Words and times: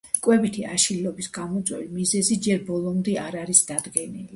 კვებითი 0.27 0.63
აშლილობების 0.69 1.29
გამომწვევი 1.37 1.87
მიზეზები 2.01 2.41
ჯერ 2.49 2.67
ბოლომდე 2.73 3.19
არ 3.31 3.43
არის 3.47 3.67
დადგენილი. 3.73 4.29